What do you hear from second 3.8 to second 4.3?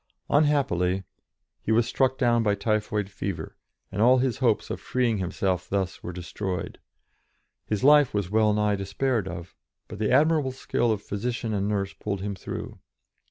and all